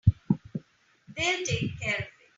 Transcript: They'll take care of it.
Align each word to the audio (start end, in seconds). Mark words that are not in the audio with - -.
They'll 1.15 1.45
take 1.45 1.79
care 1.79 1.93
of 1.99 2.01
it. 2.01 2.07